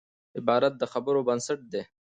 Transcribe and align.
عبارت 0.37 0.73
د 0.77 0.83
خبرو 0.93 1.25
بنسټ 1.27 1.59
دئ. 1.71 1.83